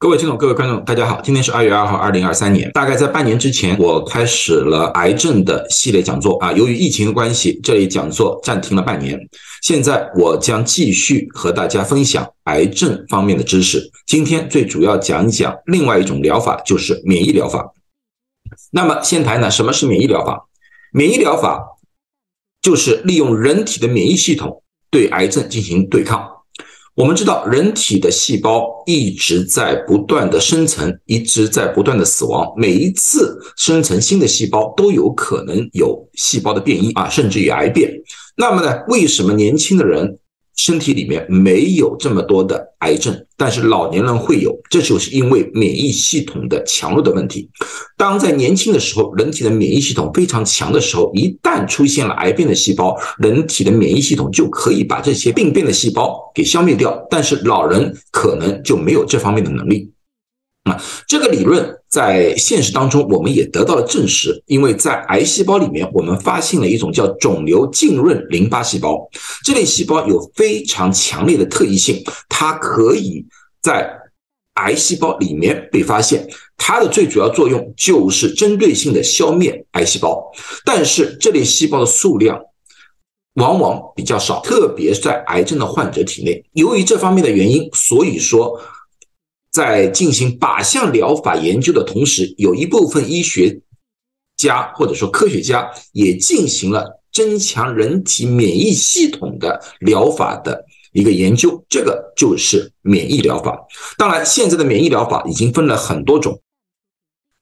[0.00, 2.70] 各位听众、各位观众，大家好，今天是二月二号，二零二三年。
[2.72, 6.50] 大概在半年之前，我开始了癌症的系列讲座啊。
[6.54, 9.20] 由于疫情的关系，这一讲座暂停了半年。
[9.60, 13.90] 现在我将继续和大家分享癌症方面的知识。
[14.06, 17.70] 今天最主要讲一讲另外一种疗法，就是免疫疗法。
[18.70, 20.48] 那么先谈呢什么是免疫疗法？
[20.94, 21.62] 免疫疗法
[22.62, 26.26] 就是利用人体的免疫系统对癌症进行对抗。
[26.94, 32.52] 我们知道，人体的细胞一直在不断的生成，一直在不断的死亡。
[32.56, 37.90] 每一次生成新的细胞，都有可能有细胞的变异啊，甚至于癌变。
[38.36, 40.18] 那么呢，为什么年轻的人？
[40.60, 47.48] 身体里面没有这么多的癌症，但是老年人会有，这就是因为免疫系统的强弱的问题。
[47.96, 57.06] 当在年轻的时候，人体的免疫系统非常强的时候，一旦出现了癌变的细胞，人体的免疫系统就可以把这些病变的细胞给消灭掉。
[57.08, 59.90] 但是老人可能就没有这方面的能力。
[60.64, 69.08] 啊，这个理论在现实当中我们也得到了证实，因为在癌细胞里面，我们发现了一种叫肿瘤浸润淋巴细胞，
[69.44, 73.26] 这类细胞有非常强烈的特异性，它可以
[73.60, 73.90] 在
[74.54, 76.24] 癌细胞里面被发现，
[76.56, 80.30] 它的最主要作用就是针对性的消灭癌细胞，
[80.64, 82.40] 但是这类细胞的数量
[83.34, 88.60] 往往比较少，特别是在癌症的患者体内，由于这方面的原因，所以说。
[89.52, 93.60] 在进行靶向疗法研究的同时，有一部分医学
[94.36, 103.58] 家或者说科学家也进行了增强人体免疫系统的疗法的一个研究，这个就是免疫疗法。
[103.98, 106.40] 当然，现在的免疫疗法已经分了很多种。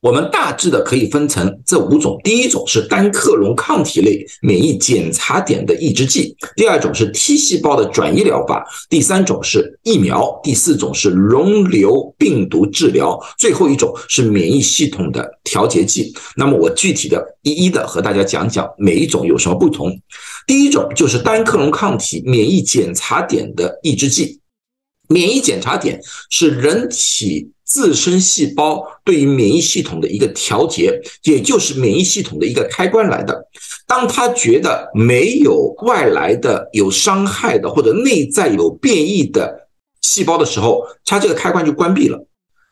[0.00, 16.14] 我们大致的可以分成这五种：第一种是单克隆抗体类免疫检查点的抑制剂；第二种是 T 细胞的转移疗法；第三种是疫苗；第四种是溶瘤病毒治疗；最后一种是免疫系统的调节剂。
[16.36, 19.90] 那么我具体的一一的和大家讲讲每一种有什么不同。
[20.46, 24.40] 第一种就是单克隆抗体免疫检查点的抑制剂。
[25.08, 27.50] 免疫检查点是人体。
[27.68, 33.46] 自身细胞对于免疫系统的一个调节，也就是免疫系统的一个开关来的。
[33.86, 39.68] 当他觉得没有外来的有伤害的或者内在有变异的
[40.00, 42.18] 细胞的时候，它这个开关就关闭了，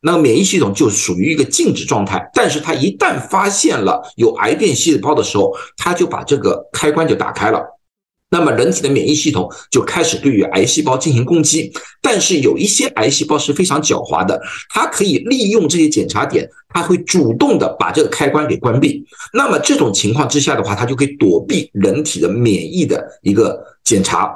[0.02, 2.30] 那么免疫系统就属于一个静止状态。
[2.32, 7.60] 但是它一旦发现了有癌变细胞的时候，它就把这个开关就打开了。
[8.28, 11.72] 那么人体的免疫系统就开始对于癌细胞进行攻击，
[12.02, 19.04] 但是有一些癌细胞是非常狡猾的，它可以利用这些检查点，它会主动的把这个开关给关闭。
[19.32, 24.34] 那么这种情况之下的话，它就可以躲避人体的免疫的一个检查。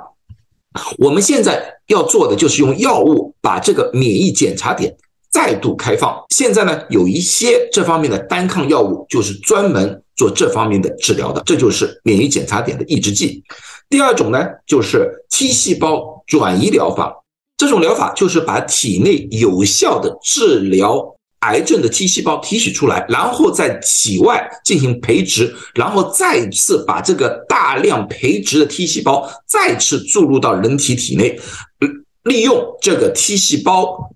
[0.99, 4.97] 我们现在要做的就是用药物把这个免疫检查点
[5.29, 6.17] 再度开放。
[6.29, 13.43] 现在呢，有一些这方面的单抗药物就是专门做这方面的治疗的，这就是免疫检查点的抑制剂。
[13.89, 17.25] 第二种呢，就是 T 细胞转移疗法。
[17.57, 21.03] 这种疗法就是把体内有效的治疗
[21.39, 31.41] 癌症的 T 细胞提取出来，然后在体外进行培植，然后再次把这个大量培植的 T 细胞再次注入到人体体内，
[32.25, 34.11] 利用这个 T 细胞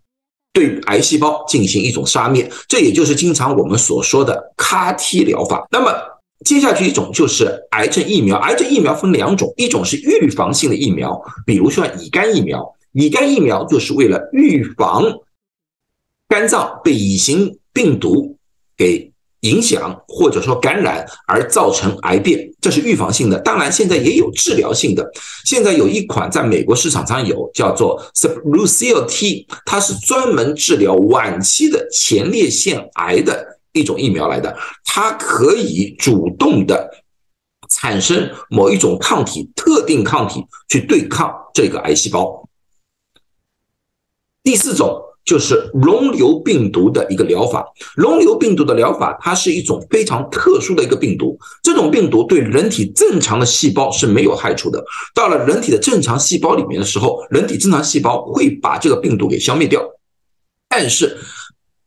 [0.55, 2.51] 对癌细胞进行一种杀灭。
[2.67, 5.69] 这也就是经常我们所说的 CAR-T 疗法。
[5.71, 5.93] 那么。
[6.45, 15.05] 接下去一种就是癌症疫苗，癌症疫苗分两种，一种是预防性的疫苗，比如说乙肝疫苗，乙肝疫苗就是为了预防
[16.29, 18.37] 肝脏被乙型病毒
[18.77, 19.11] 给
[19.45, 23.39] 影响或者说感染而造成癌变，这是预防性的。
[23.39, 25.09] 当然，现在也有治疗性的，
[25.45, 33.53] 现在有一款在美国市场上有叫做 s u b l u c i l T，它是专门治疗晚期的前列腺癌的。
[33.77, 36.89] 一种疫苗来的，它可以主动的
[37.69, 42.49] 产生某一种抗体，特定抗体去对抗这个癌细胞。
[44.45, 47.65] 第四种就是溶瘤病毒的一个疗法。
[47.97, 51.39] 溶瘤病毒的疗法，它是一种非常特殊的一个病毒。
[51.63, 54.85] 这种病毒对人体正常的细胞是没有害处的。
[55.15, 59.83] 到了人体的正常细胞里面的时候，人体正常细胞会把这个病毒给消灭掉，
[60.69, 61.19] 但是。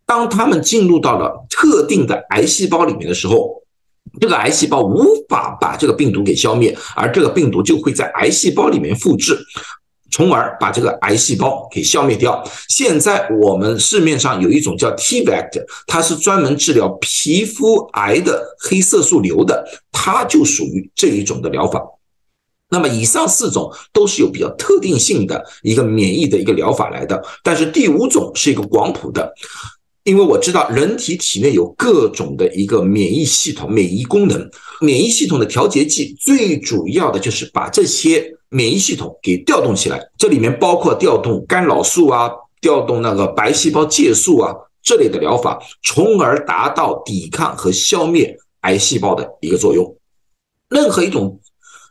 [0.09, 3.61] 当他们进入到了特定的癌细胞里面的时候，
[4.21, 9.37] 这个癌细胞无法把这个病毒给消灭，而这个病毒就会在癌细胞里面复制，
[10.09, 12.43] 从而把这个癌细胞给消灭掉。
[12.69, 21.81] 现在我们市面上有一种叫 T-VEC，它是专门治疗皮肤癌的黑色素瘤的，它就属于这一种的疗法。
[22.69, 29.33] 那么以上四种都是有比较特定性的一个免疫的一个疗法来的，但是第五种是一个广谱的，
[30.03, 34.49] 因为我知道人体体内有各种的一个免疫系统、免疫功能，
[34.81, 49.95] 免疫系统的调节剂最主要的就是把这些免疫系统给调动起来，这里面包括调动干扰素啊、调动那个白细胞介素啊这类的疗法，从而达到抵抗和消灭癌细胞的一个作用。
[50.69, 51.39] 任何一种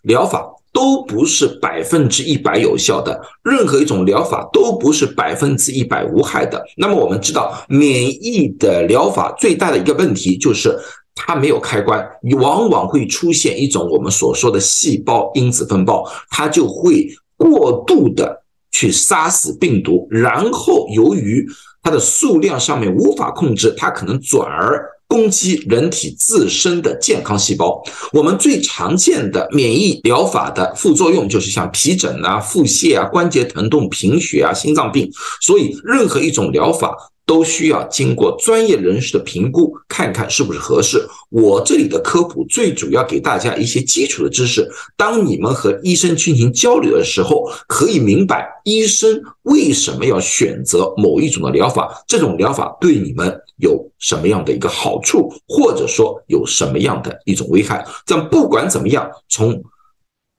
[0.03, 0.53] 疗法。
[0.73, 6.63] 都不是百分之一百有效的，任何一种疗法都不是百分之一百无害的。
[6.77, 10.79] 那么我们知道，免疫的疗法最大的一个问题就是
[11.17, 12.09] 它没有开关，
[12.39, 21.45] 往往会出现一种我们所说的细胞因子风暴，它就会过度的去杀死病毒，然后由于
[21.83, 24.93] 它的数量上面无法控制，它可能转而。
[25.09, 27.81] 攻击人体自身的健康细胞，
[28.13, 35.09] 我们最常见的免疫疗法的副作用就是像皮疹啊、腹泻啊、关节疼痛、贫血啊、心脏病，
[35.41, 36.93] 所以任何一种疗法。
[37.27, 41.05] 都需要经过专业人士的评估，看看是不是合适。
[41.29, 57.85] 我这里的科普最主要给大家一些基础的知识，当你们和医生进行交流的时候，可以明白医生为什么要选择某一种的疗法，这种疗法对你们有什么样的一个好处，或者说有什么样的一种危害。
[58.07, 59.61] 但不管怎么样，从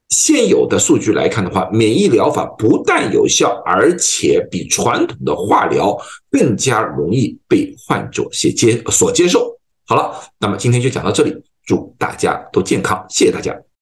[0.09, 5.97] 现有的数据来看的话，免疫疗法不但有效，而且比传统的化疗
[6.31, 9.59] 更加容易被患者所接所接受。
[9.85, 13.53] 好了，那么今天就讲到这里，祝大家都健康，谢谢大家。